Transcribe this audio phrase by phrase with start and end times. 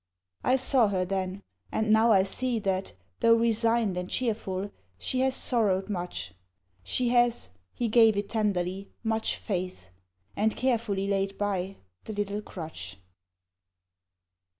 [0.43, 5.35] I saw her then, and now I see That, though resigned and cheerful, she Has
[5.35, 6.33] sorrowed much:
[6.81, 9.89] She has, He gave it tenderly, Much faith;
[10.35, 11.75] and carefully laid by,
[12.05, 12.97] The little crutch.